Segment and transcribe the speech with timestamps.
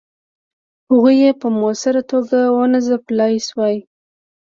[0.89, 3.75] هغوی یې په موثره توګه ونه ځپلای سوای.